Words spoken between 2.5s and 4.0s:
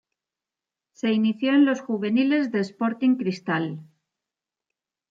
de Sporting Cristal.